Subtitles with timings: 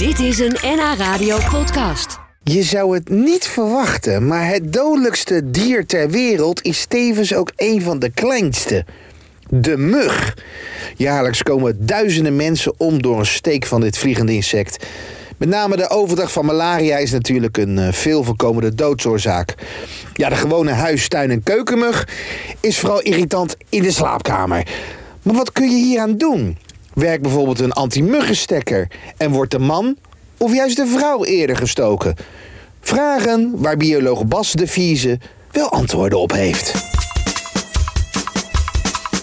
[0.00, 2.18] Dit is een NH Radio podcast.
[2.42, 7.82] Je zou het niet verwachten, maar het dodelijkste dier ter wereld is tevens ook een
[7.82, 8.84] van de kleinste.
[9.48, 10.36] De mug.
[10.96, 14.86] Jaarlijks komen duizenden mensen om door een steek van dit vliegende insect.
[15.36, 19.54] Met name de overdracht van malaria is natuurlijk een eh, veel voorkomende doodsoorzaak.
[20.14, 22.08] Ja, de gewone huis, tuin en keukenmug
[22.60, 24.66] is vooral irritant in de slaapkamer.
[25.22, 26.56] Maar wat kun je hier aan doen?
[27.00, 29.96] Werkt bijvoorbeeld een anti-muggenstekker en wordt de man
[30.36, 32.14] of juist de vrouw eerder gestoken?
[32.80, 35.18] Vragen waar bioloog Bas de Vieze
[35.50, 36.74] wel antwoorden op heeft.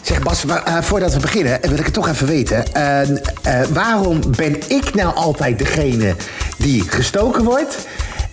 [0.01, 2.73] Zeg Bas, maar, eh, voordat we beginnen wil ik het toch even weten.
[2.73, 6.15] Eh, eh, waarom ben ik nou altijd degene
[6.57, 7.87] die gestoken wordt?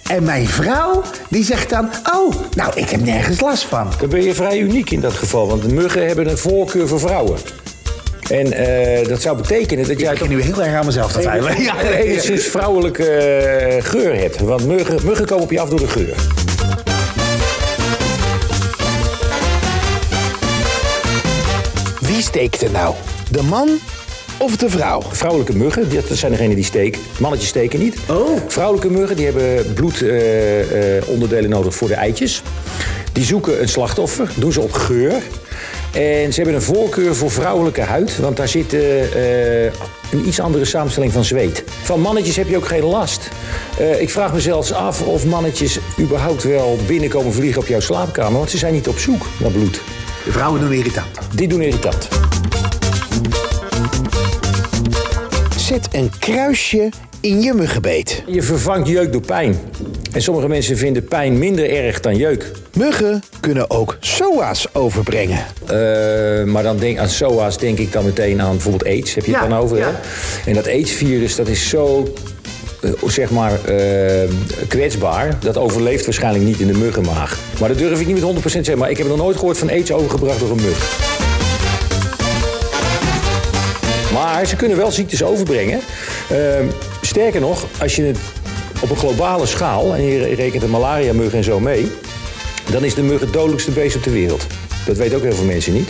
[0.07, 3.89] En mijn vrouw die zegt dan, oh, nou ik heb nergens last van.
[4.01, 7.01] Dan ben je vrij uniek in dat geval, want de muggen hebben een voorkeur voor
[7.01, 7.39] vrouwen.
[8.31, 11.21] En eh, dat zou betekenen dat jij Ik toch nu heel erg aan mezelf te
[11.21, 11.63] twijfelen.
[11.63, 14.41] Ja, een enigszins vrouwelijke eh, geur hebt.
[14.41, 16.15] Want muggen, muggen komen op je af door de geur.
[22.01, 22.95] Wie steekt er nou?
[23.31, 23.69] De man
[24.39, 25.03] of de vrouw?
[25.11, 27.01] Vrouwelijke muggen, dat zijn degenen die steken.
[27.19, 27.97] Mannetjes steken niet.
[28.09, 28.41] Oh.
[28.47, 32.43] Vrouwelijke muggen die hebben bloedonderdelen nodig voor de eitjes.
[33.13, 35.23] Die zoeken een slachtoffer, doen ze op geur.
[35.95, 39.73] En ze hebben een voorkeur voor vrouwelijke huid, want daar zit eh, eh,
[40.13, 41.65] een iets andere samenstelling van zweet.
[41.67, 43.29] Van mannetjes heb je ook geen last.
[43.79, 48.39] Eh, ik vraag me zelfs af of mannetjes überhaupt wel binnenkomen vliegen op jouw slaapkamer,
[48.39, 49.81] want ze zijn niet op zoek naar bloed.
[50.25, 51.19] De vrouwen doen irritant.
[51.35, 52.09] Die doen irritant.
[55.57, 56.89] Zet een kruisje
[57.21, 58.23] in je muggenbeet.
[58.27, 59.59] Je vervangt jeuk door pijn.
[60.15, 62.51] En sommige mensen vinden pijn minder erg dan jeuk.
[62.77, 65.39] Muggen kunnen ook SOA's overbrengen.
[65.67, 69.15] Eh, maar dan denk, aan SOA's denk ik dan meteen aan bijvoorbeeld AIDS.
[69.15, 69.79] Heb je Ja, het dan over?
[69.79, 69.91] ja.
[70.45, 70.49] Hè?
[70.51, 72.13] En dat AIDS-virus dat is zo
[72.83, 74.29] eh, zeg maar eh,
[74.69, 75.37] kwetsbaar.
[75.41, 77.39] Dat overleeft waarschijnlijk niet in de muggenmaag.
[77.61, 78.79] Maar dat durf ik niet met 100% te zeggen.
[78.79, 80.99] Maar ik heb nog nooit gehoord van AIDS overgebracht door een mug.
[84.13, 85.81] Maar ze kunnen wel ziektes overbrengen.
[86.31, 86.65] Ehm,
[87.01, 88.19] sterker nog, als je het
[88.85, 91.87] op een globale schaal, en je rekent de malaria-mug en zo mee,
[92.71, 94.47] dan is de mug het dodelijkste beest op de wereld.
[94.87, 95.89] Dat weten ook heel veel mensen niet.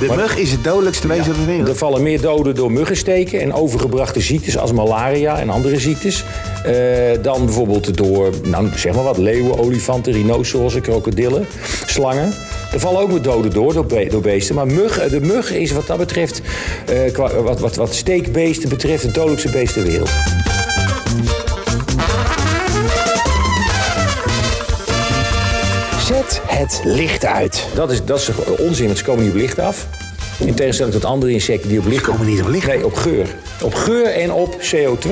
[0.00, 1.68] De mug is het dodelijkste beest op de wereld.
[1.68, 6.24] Er vallen meer doden door muggensteken en overgebrachte ziektes als malaria en andere ziektes.
[6.64, 6.74] eh,
[7.22, 11.46] dan bijvoorbeeld door, nou, zeg maar wat, leeuwen, olifanten, rhinocerossen, krokodillen,
[11.86, 12.32] slangen.
[12.72, 14.54] Er vallen ook meer doden door, door, be- door beesten.
[14.54, 16.40] Maar mug, de mug is wat dat betreft,
[16.86, 20.10] eh, qua- wat, wat, wat steekbeesten betreft, het dodelijkste beest ter wereld.
[26.12, 27.66] Zet het licht uit.
[27.74, 29.86] Dat is, dat is onzin, want ze komen niet op licht af.
[30.38, 32.66] In tegenstelling tot andere insecten die op licht komen niet op licht?
[32.66, 33.26] Nee, op geur.
[33.62, 35.10] Op geur en op CO2.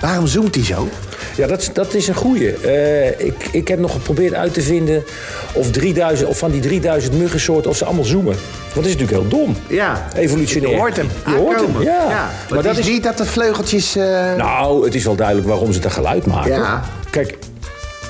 [0.00, 0.88] Waarom zoomt hij zo?
[1.36, 2.52] Ja, dat, is- dat is een goeie.
[2.52, 5.04] Eh, ik, ik heb nog geprobeerd uit te vinden
[5.52, 8.34] of, 3000, of van die 3000 muggensoorten of ze allemaal zoomen.
[8.62, 9.56] Want dat is natuurlijk heel dom.
[9.68, 10.06] Ja.
[10.16, 10.72] Evolutionair.
[10.74, 11.82] Je hoort hem Je hoort hem, aankomen.
[11.84, 12.06] ja.
[12.08, 12.86] Maar Maar dat is...
[12.86, 13.96] niet dat de vleugeltjes...
[13.96, 16.52] eh, Nou, het is wel duidelijk waarom ze dat geluid maken.
[16.54, 16.82] Ja.
[17.10, 17.38] Kijk,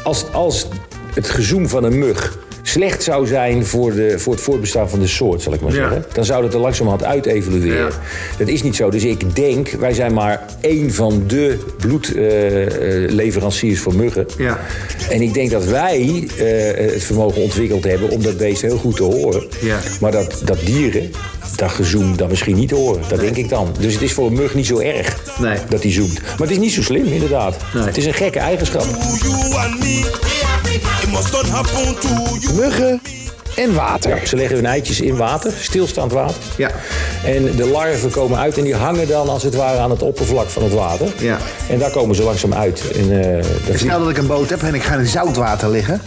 [0.04, 0.66] als, als
[1.14, 5.06] het gezoem van een mug slecht zou zijn voor, de, voor het voortbestaan van de
[5.06, 5.76] soort, zal ik maar Ja.
[5.78, 7.86] zeggen, dan zou dat er langzamerhand uit evolueren.
[7.86, 7.90] Ja.
[8.38, 8.90] Dat is niet zo.
[8.90, 14.26] Dus ik denk, wij zijn maar één van de bloedleveranciers voor muggen.
[14.38, 14.60] Ja.
[15.10, 18.96] En ik denk dat wij eh, het vermogen ontwikkeld hebben om dat beest heel goed
[18.96, 19.44] te horen.
[19.60, 19.78] Ja.
[20.00, 21.10] Maar dat, dat dieren
[21.56, 23.02] dat gezoem dan misschien niet horen.
[23.08, 23.68] Dat denk ik dan.
[23.80, 25.58] Dus het is voor een mug niet zo erg Nee.
[25.68, 26.20] dat hij zoemt.
[26.22, 27.56] Maar het is niet zo slim, inderdaad.
[27.74, 27.82] Nee.
[27.84, 28.84] Het is een gekke eigenschap.
[30.80, 31.08] To you and me.
[31.08, 32.54] It must not happen to you.
[32.54, 33.00] Muggen
[33.56, 34.26] en water.
[34.26, 36.36] Ze leggen hun eitjes in water, stilstaand water.
[36.56, 36.70] Ja.
[37.24, 40.48] En de larven komen uit en die hangen dan als het ware aan het oppervlak
[40.48, 41.08] van het water.
[41.18, 41.38] Ja.
[41.68, 42.82] En daar komen ze langzaam uit.
[42.94, 46.00] En, eh, dat Stel dat ik een boot heb en ik ga in zoutwater liggen.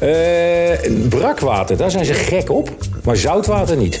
[0.00, 2.70] Eh, brakwater, daar zijn ze gek op.
[3.04, 4.00] Maar zoutwater niet.